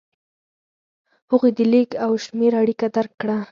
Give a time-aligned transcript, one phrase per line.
[1.31, 3.37] هغوی د لیک او شمېر اړیکه درک کړه.